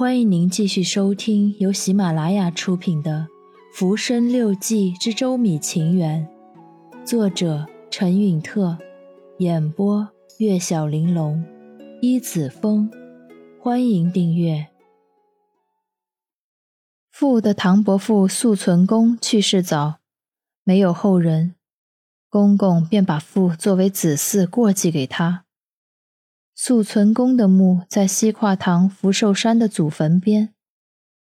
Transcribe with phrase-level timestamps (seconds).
[0.00, 3.28] 欢迎您继续收听由喜马拉雅出品的
[3.76, 6.26] 《浮生六记之周米情缘》，
[7.06, 8.78] 作者陈允特，
[9.40, 10.08] 演播
[10.38, 11.44] 月小玲珑，
[12.00, 12.90] 一子风。
[13.60, 14.68] 欢迎订阅。
[17.12, 19.98] 父的唐伯父素存公去世早，
[20.64, 21.56] 没有后人，
[22.30, 25.44] 公公便把父作为子嗣过继给他。
[26.62, 30.52] 素存公的墓在西跨塘福寿山的祖坟边。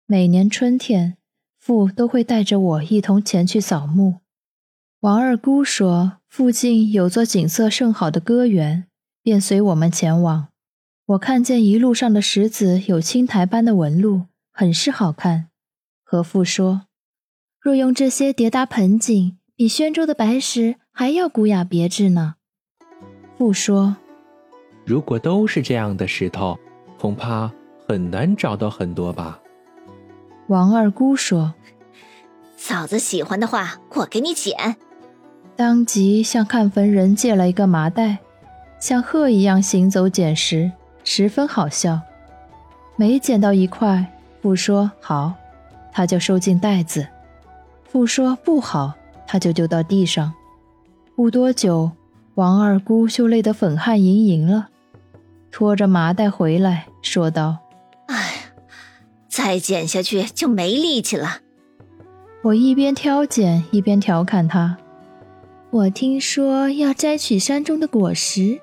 [0.08, 1.16] 每年春天，
[1.60, 4.22] 父都会带着我一同前去扫墓。
[5.02, 8.88] 王二姑说，附近有座景色甚好的歌园，
[9.22, 10.48] 便随我们前往。
[11.06, 15.50] 我看见一路上的石子有青苔般的纹路，很是好看。
[16.04, 16.88] 和父说，
[17.60, 22.38] 若用这些叠搭盆景，比宣州的白石还要古雅别致呢。
[23.38, 23.98] 父说。
[24.86, 26.58] 如果都是这样的石头，
[27.00, 27.52] 恐怕
[27.88, 29.40] 很难找到很多吧。
[30.48, 31.54] 王二姑说
[32.58, 34.76] ：“嫂子喜欢的话，我给你捡。”
[35.56, 38.18] 当即向看坟人借了一个麻袋，
[38.80, 40.72] 像鹤一样行走捡石，
[41.04, 42.02] 十分好笑。
[42.96, 44.06] 每捡到一块，
[44.42, 45.34] 父说好，
[45.92, 47.04] 他就收进袋子；
[47.84, 48.94] 父说不好，
[49.28, 50.34] 他就丢到地上。
[51.16, 51.92] 不多久，
[52.36, 54.70] 王二姑就累得粉汗盈盈了。
[55.52, 57.58] 拖着麻袋回来，说道
[58.08, 58.54] ：“哎，
[59.28, 61.40] 再剪下去就没力气了。”
[62.44, 64.78] 我一边挑拣一边调侃他
[65.70, 68.62] ：“我听说要摘取山中的果实，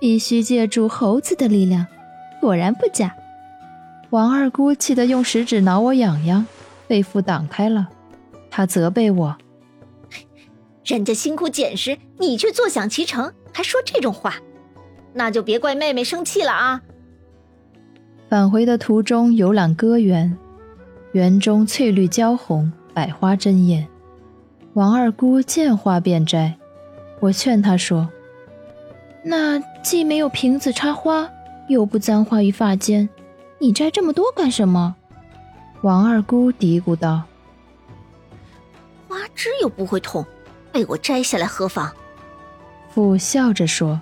[0.00, 1.86] 必须借助猴子的力量，
[2.40, 3.14] 果然不假。”
[4.10, 6.46] 王二姑气得用食指挠我痒痒，
[6.88, 7.88] 被父挡开了。
[8.50, 9.36] 她责备我
[10.94, 14.34] ：“人家辛苦捡拾，你却坐享其成，还说这种话。”
[15.14, 16.82] 那就别怪妹妹生气了啊！
[18.28, 20.36] 返回的途中游览歌园，
[21.12, 23.88] 园中翠绿娇红，百花争艳。
[24.74, 26.56] 王二姑见花便摘，
[27.18, 28.08] 我劝她说
[29.24, 31.28] ：“那既没有瓶子插花，
[31.68, 33.08] 又不簪花于发间，
[33.58, 34.94] 你摘这么多干什么？”
[35.82, 37.22] 王二姑嘀咕道
[39.08, 40.24] ：“花枝又不会痛，
[40.72, 41.90] 被我摘下来何妨？”
[42.92, 44.00] 父笑着说。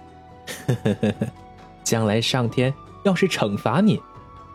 [0.67, 1.27] 呵呵呵呵，
[1.85, 2.73] 将来上天
[3.05, 4.01] 要是惩罚你，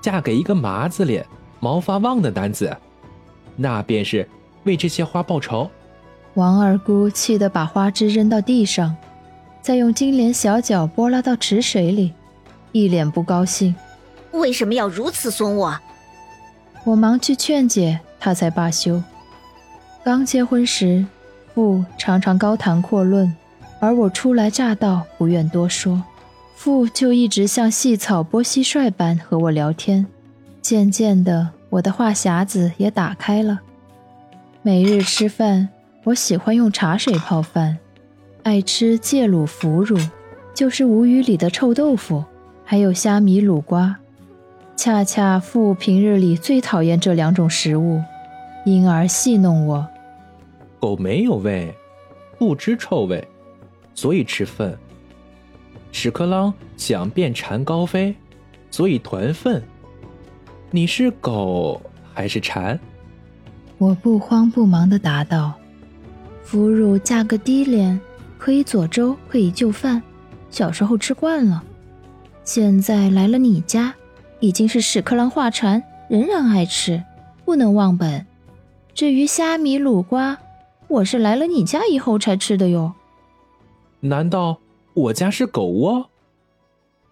[0.02, 1.26] 嫁给一个麻子脸、
[1.60, 2.76] 毛发旺的男子，
[3.56, 4.28] 那便是
[4.64, 5.70] 为这些花报仇。
[6.34, 8.96] 王二姑气得把花枝扔到地上，
[9.62, 12.12] 再用金莲小脚拨拉到池水里，
[12.72, 13.76] 一脸不高兴。
[14.32, 15.80] 为什么要如此损我？
[16.86, 19.02] 我忙去劝解，她才罢休。
[20.04, 21.06] 刚结婚时，
[21.54, 23.34] 父常常高谈阔论。
[23.80, 26.02] 而我初来乍到，不愿多说，
[26.56, 30.06] 父就一直像细草拨蟋蟀般和我聊天。
[30.62, 33.60] 渐渐的，我的话匣子也打开了。
[34.62, 35.68] 每日吃饭，
[36.06, 37.78] 我喜欢用茶水泡饭，
[38.44, 39.98] 爱吃芥卤腐乳，
[40.54, 42.24] 就是吴语里的臭豆腐，
[42.64, 43.98] 还有虾米卤瓜。
[44.78, 48.02] 恰恰父平日里最讨厌这两种食物，
[48.64, 49.86] 因而戏弄我：
[50.84, 51.74] 狗没有味，
[52.38, 53.26] 不知臭味。
[53.96, 54.78] 所以吃粪，
[55.94, 58.14] 屎壳郎想变蝉高飞，
[58.70, 59.64] 所以团粪。
[60.72, 61.82] 你是狗
[62.14, 62.78] 还是蝉？
[63.78, 65.54] 我不慌不忙地答道
[66.44, 67.98] ：“腐乳价格低廉，
[68.38, 70.04] 可以佐粥，可以就饭。
[70.50, 71.64] 小时候吃惯了，
[72.44, 73.96] 现在来了你家，
[74.42, 77.02] 已经是屎壳郎化蝉，仍然爱吃，
[77.46, 78.26] 不能忘本。
[78.94, 80.38] 至于虾米卤瓜，
[80.94, 82.94] 我是来了你家以后才吃的哟。”
[84.02, 84.60] 难道
[84.94, 86.10] 我家是狗窝？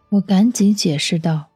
[0.10, 1.48] 我赶紧解释道：“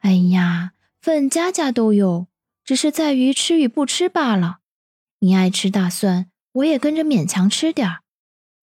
[0.00, 2.26] 哎呀，粪家家都有，
[2.62, 4.58] 只是在于吃与不吃罢了。
[5.20, 8.00] 你爱吃大蒜，我也跟着勉强吃点儿。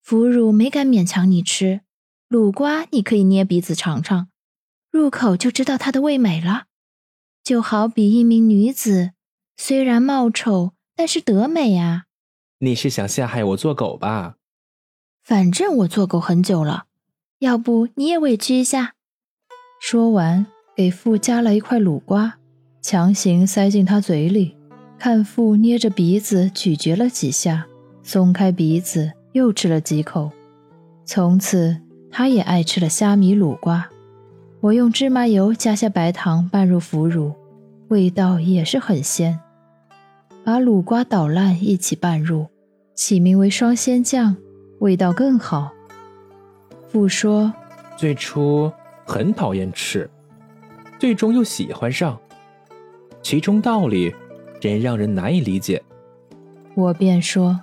[0.01, 1.81] 腐乳没敢勉强你吃，
[2.29, 4.29] 卤瓜你可以捏鼻子尝尝，
[4.91, 6.65] 入口就知道它的味美了。
[7.43, 9.11] 就好比一名女子，
[9.57, 12.04] 虽然貌丑，但是德美啊。”
[12.65, 14.37] 你是想陷害我做狗吧？
[15.23, 16.85] 反正我做狗很久了，
[17.37, 18.95] 要不你也委屈一下。
[19.79, 22.39] 说完，给父夹了一块卤瓜，
[22.81, 24.57] 强行塞进他嘴里。
[24.97, 27.67] 看父捏着鼻子咀嚼了几下，
[28.01, 30.31] 松开鼻子又吃了几口。
[31.05, 31.79] 从此，
[32.09, 33.87] 他也爱吃了虾米卤瓜。
[34.61, 37.31] 我用芝麻油加些白糖拌入腐乳，
[37.89, 39.39] 味道也是很鲜。
[40.43, 42.47] 把卤瓜捣烂一起拌入，
[42.95, 44.35] 起名为双鲜酱。
[44.79, 45.71] 味道更好。
[46.89, 47.51] 父说
[47.95, 48.71] ：“最初
[49.05, 50.07] 很讨厌吃，
[50.99, 52.19] 最终又喜欢上，
[53.23, 54.13] 其中道理
[54.59, 55.81] 真让人难以理解。
[56.73, 57.61] 我便说：“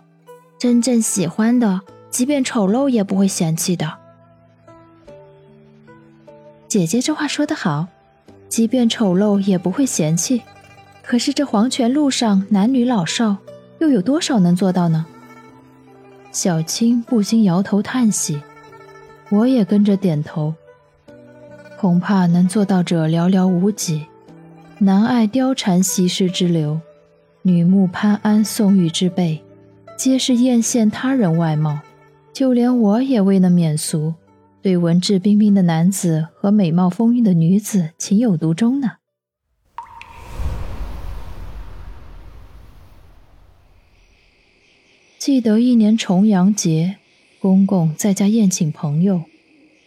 [0.58, 3.98] 真正喜欢的，即便丑陋也不会嫌弃的。”
[6.66, 7.86] 姐姐这话说得好，
[8.48, 10.42] 即便丑陋也不会嫌弃。
[11.02, 13.36] 可是这黄泉路上男女老少，
[13.80, 15.04] 又有多少能做到呢？
[16.32, 18.40] 小青不禁摇头叹息，
[19.30, 20.54] 我也跟着点头。
[21.78, 24.06] 恐怕能做到者寥寥无几。
[24.78, 26.80] 男爱貂蝉西施之流，
[27.42, 29.42] 女慕潘安宋玉之辈，
[29.98, 31.78] 皆是艳羡他人外貌。
[32.32, 34.14] 就连我也未能免俗，
[34.62, 38.92] 对文质彬彬的男子和美貌风韵的女子情有独钟呢。
[45.24, 46.96] 记得一年重阳节，
[47.38, 49.22] 公公在家宴请朋友，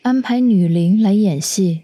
[0.02, 1.82] 安排女伶来演戏。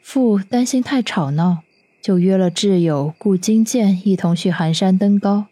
[0.00, 1.58] 父担心太吵闹，
[2.00, 5.48] 就约了挚友顾金剑一同去寒山登高。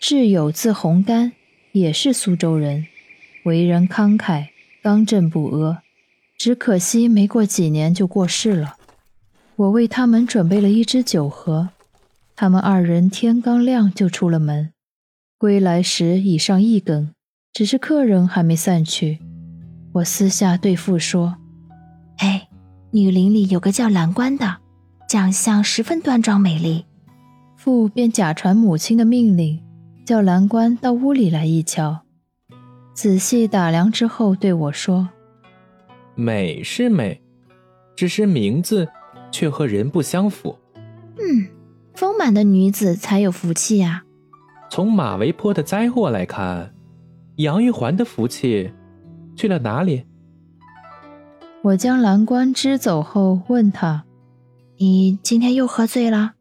[0.00, 1.30] 挚友字洪干，
[1.70, 2.88] 也是苏州人，
[3.44, 4.46] 为人慷慨，
[4.82, 5.84] 刚正不阿。
[6.36, 8.74] 只可惜没过几年就过世了。
[9.54, 11.68] 我为他们准备了一只酒盒，
[12.34, 14.72] 他们二人天刚亮就出了门。
[15.42, 17.10] 归来时已上一更，
[17.52, 19.18] 只是客人还没散去。
[19.94, 21.34] 我私下对父说
[22.18, 22.46] ：“哎，
[22.92, 24.58] 女林里有个叫蓝关的，
[25.08, 26.84] 长相十分端庄美丽。”
[27.58, 29.60] 父便假传母亲的命令，
[30.06, 32.02] 叫蓝关到屋里来一瞧。
[32.94, 35.08] 仔细打量之后，对我说
[36.14, 37.20] ：“美是美，
[37.96, 38.88] 只是名字
[39.32, 40.56] 却和人不相符。”
[41.18, 41.48] 嗯，
[41.94, 44.04] 丰满的女子才有福气呀。
[44.74, 46.72] 从马嵬坡的灾祸来看，
[47.36, 48.72] 杨玉环的福气
[49.36, 50.06] 去了哪里？
[51.60, 54.04] 我将蓝官支走后，问他
[54.80, 56.32] ：“你今天又喝醉了？”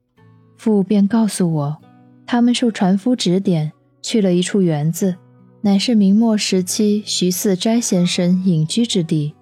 [0.55, 1.77] 父便告诉我，
[2.25, 5.17] 他们受船夫指点，去了一处园子，
[5.59, 9.35] 乃是明末时期徐四斋先生隐居之地。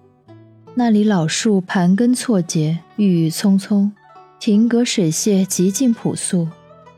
[0.74, 3.92] 那里老树盘根错节，郁郁葱葱，
[4.40, 6.48] 亭阁水榭极尽朴素，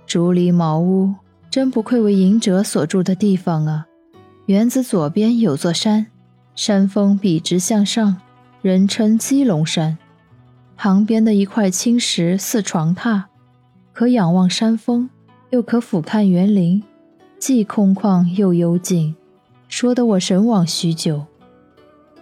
[0.07, 1.13] 竹篱茅屋。
[1.53, 3.87] 真不愧为隐者所住的地方啊！
[4.47, 6.07] 园子左边有座山，
[6.55, 8.17] 山峰笔直向上，
[8.63, 9.99] 人称鸡龙山。
[10.79, 13.25] 旁边的一块青石似床榻，
[13.93, 15.11] 可仰望山峰，
[15.51, 16.83] 又可俯瞰园林，
[17.39, 19.15] 既空旷又幽静，
[19.69, 21.27] 说得我神往许久。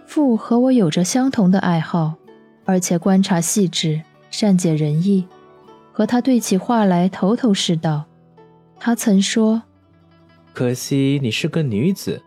[0.05, 2.15] 父和我有着相同的爱好，
[2.65, 5.25] 而且观察细致，善解人意，
[5.93, 8.07] 和他对起话来头头是道。
[8.83, 9.61] 他曾说
[10.55, 12.23] ：“可惜你是个女子。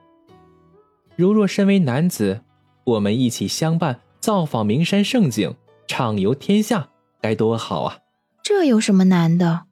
[1.16, 2.42] 如若身为男子，
[2.84, 5.56] 我们一起相伴，造访名山胜景，
[5.88, 6.90] 畅游天下，
[7.20, 7.98] 该多好啊！”
[8.40, 9.64] 这有什么难的？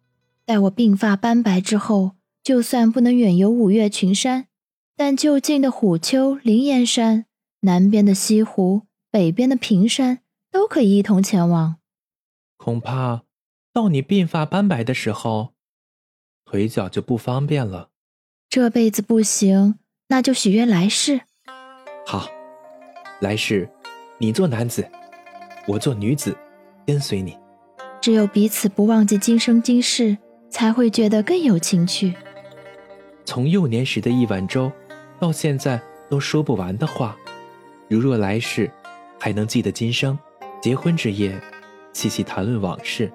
[0.44, 4.46] 待我鬓发斑白之后，就算不能远游五岳群山，
[4.96, 7.26] 但就近的虎丘、灵岩山，
[7.61, 10.19] 南边的西湖，北边的平山，
[10.50, 11.76] 都可以一同前往。
[12.56, 13.23] 恐怕
[13.73, 15.52] 到你鬓发斑白的时候。
[16.53, 17.89] 腿脚就不方便了，
[18.51, 19.79] 这辈子不行，
[20.09, 21.23] 那就许愿来世。
[22.07, 22.29] 好，
[23.23, 23.67] 来世
[24.19, 24.87] 你做男子，
[25.67, 26.37] 我做女子，
[26.87, 27.35] 跟随你。
[28.03, 30.19] 只有彼此不忘记今生今世，
[30.51, 32.15] 才会觉得更有情趣。
[33.25, 34.71] 从幼年时的一碗粥，
[35.19, 35.81] 到现在
[36.11, 37.17] 都说不完的话，
[37.89, 38.71] 如若来世
[39.19, 40.19] 还能记得今生，
[40.61, 41.41] 结婚之夜，
[41.94, 43.11] 细细谈论往事，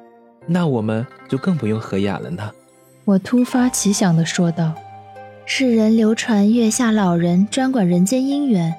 [0.48, 2.52] 那我们就更不用合眼了呢。
[3.08, 4.76] 我突发奇想地说道
[5.48, 8.76] ：“世人流传月下老人专管人间姻缘，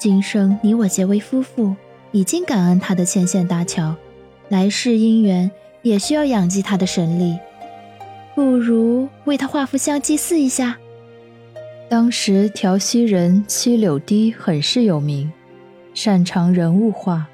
[0.00, 1.76] 今生你我结为夫妇，
[2.10, 3.94] 已经感恩他的牵线搭桥，
[4.48, 5.50] 来世姻缘
[5.82, 7.38] 也需要仰祭他的神力，
[8.34, 10.78] 不如为他画幅相祭祀一下。”
[11.90, 15.30] 当时调溪人七柳堤很是有名，
[15.92, 17.26] 擅长人物画，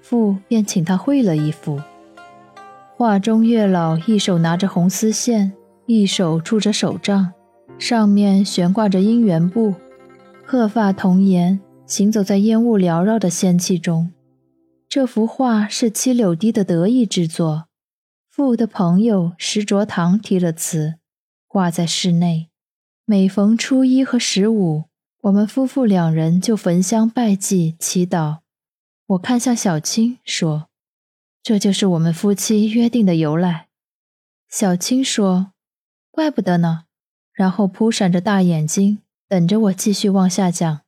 [0.00, 1.78] 父便请他绘了一幅。
[3.00, 5.54] 画中月老一手拿着红丝线，
[5.86, 7.32] 一手拄着手杖，
[7.78, 9.74] 上面悬挂着姻缘布，
[10.44, 14.12] 鹤发童颜，行走在烟雾缭绕的仙气中。
[14.86, 17.68] 这幅画是七柳堤的得意之作，
[18.30, 20.96] 父的朋友石卓堂题了词，
[21.48, 22.50] 挂在室内。
[23.06, 24.84] 每逢初一和十五，
[25.22, 28.40] 我们夫妇两人就焚香拜祭祈祷。
[29.06, 30.69] 我看向小青说。
[31.42, 33.68] 这就是我们夫妻约定的由来。
[34.48, 35.52] 小青说
[36.10, 36.84] ：“怪不得呢。”
[37.32, 40.80] 然后扑闪着大眼睛，等着我继续往下讲。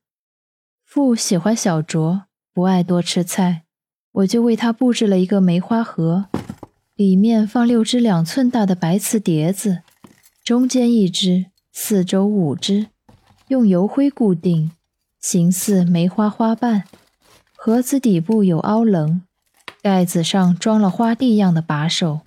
[0.85, 3.63] 父喜欢小酌，不爱多吃菜，
[4.11, 6.27] 我就为他布置了一个梅花盒，
[6.93, 9.81] 里面放六只两寸大的白瓷碟子，
[10.43, 12.89] 中间一只，四周五只，
[13.47, 14.71] 用油灰固定，
[15.19, 16.83] 形似梅花花瓣。
[17.55, 19.23] 盒子底部有凹棱，
[19.83, 22.21] 盖子上装了花蒂样的把手。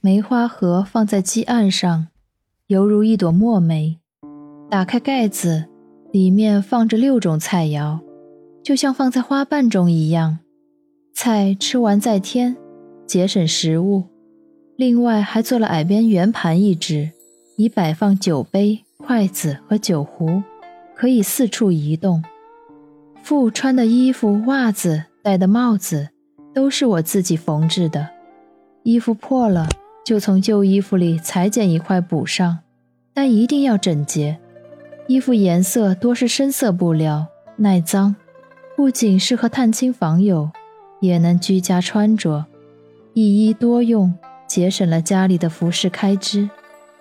[0.00, 2.08] 梅花盒放在基案上，
[2.66, 4.00] 犹如一朵墨梅。
[4.68, 5.66] 打开盖子，
[6.10, 8.00] 里面放着六种菜肴，
[8.64, 10.40] 就像放在花瓣中一样。
[11.14, 12.56] 菜吃完再添，
[13.06, 14.02] 节省食物。
[14.74, 17.12] 另外还做了矮边圆盘一只，
[17.56, 20.42] 以摆放酒杯、筷子和酒壶，
[20.96, 22.24] 可以四处移动。
[23.22, 26.08] 父穿的衣服、袜子、戴的帽子，
[26.54, 28.08] 都是我自己缝制的。
[28.82, 29.68] 衣服破了。
[30.04, 32.58] 就从旧衣服里裁剪一块补上，
[33.14, 34.36] 但一定要整洁。
[35.06, 38.16] 衣服颜色多是深色布料，耐脏，
[38.76, 40.50] 不仅适合探亲访友，
[41.00, 42.46] 也能居家穿着，
[43.14, 44.12] 一衣多用，
[44.48, 46.50] 节省了家里的服饰开支。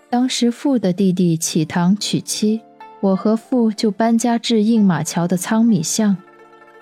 [0.08, 2.62] 当时父的弟弟启堂娶妻，
[3.00, 6.16] 我和父就搬家至应马桥的仓米巷。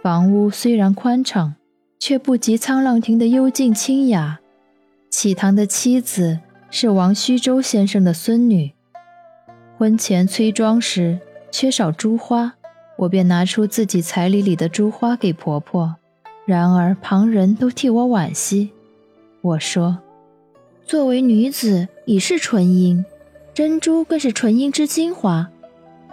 [0.04, 1.56] 房屋虽然宽敞，
[2.00, 4.40] 却不及沧浪亭的幽静清雅。
[5.10, 6.40] 启堂的妻子
[6.72, 8.72] 是王虚舟先生的孙女。
[9.78, 11.20] 婚前催妆时
[11.52, 12.54] 缺少珠花，
[12.98, 15.96] 我便拿出自己彩礼里的珠花给婆婆。
[16.46, 18.72] 然而旁人都替我惋惜。
[19.42, 20.00] 我说
[20.84, 23.06] ：“作为女子已是纯阴，
[23.54, 25.48] 珍珠更是纯阴之精华，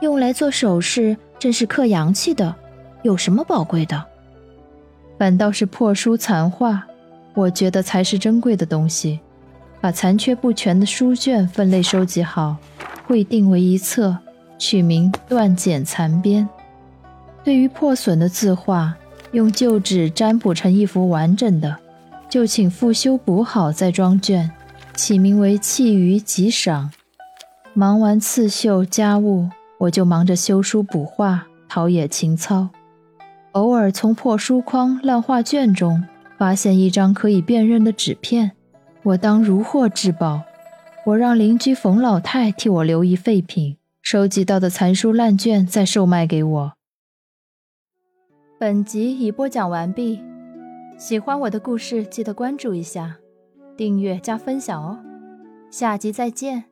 [0.00, 2.54] 用来做首饰正是克阳气的，
[3.02, 4.04] 有什么宝贵的？
[5.18, 6.86] 反倒是破书残画。”
[7.34, 9.20] 我觉得才是珍贵的东西，
[9.78, 12.56] 把残缺不全的书卷分类收集好，
[13.06, 14.16] 会定为一册，
[14.58, 16.42] 取名《断简残编》。
[17.44, 18.96] 对于破损的字画，
[19.32, 21.76] 用旧纸粘补成一幅完整的，
[22.30, 24.50] 就请复修补好再装卷，
[24.94, 26.90] 起名为“弃于即赏”。
[27.74, 32.70] 忙完刺绣家务，我就忙着修书补画，陶冶情操，
[33.56, 36.04] 偶尔从破书框、烂画卷中。
[36.36, 38.52] 发现一张可以辨认的纸片，
[39.02, 40.42] 我当如获至宝。
[41.06, 46.72] 我让邻居冯老太替我留意废品，收集到的残书烂卷再售卖给我。
[48.58, 50.20] 本集已播讲完毕，
[50.98, 53.16] 喜欢我的故事记得关注一下，
[53.74, 54.98] 订阅加分享哦。
[55.70, 56.64] 下集再见。